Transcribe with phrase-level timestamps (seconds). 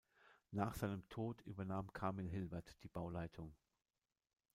[0.49, 3.53] Nach seinem Tod übernahm Kamil Hilbert die Bauleitung.